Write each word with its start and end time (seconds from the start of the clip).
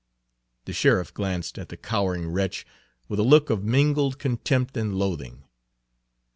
The 0.65 0.73
sheriff 0.73 1.13
glanced 1.13 1.59
at 1.59 1.69
the 1.69 1.77
cowering 1.77 2.27
wretch 2.27 2.65
with 3.07 3.19
a 3.19 3.23
look 3.23 3.51
of 3.51 3.63
mingled 3.63 4.17
contempt 4.17 4.75
and 4.75 4.95
loathing. 4.97 5.43